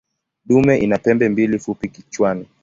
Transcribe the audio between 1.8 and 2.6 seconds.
kichwani.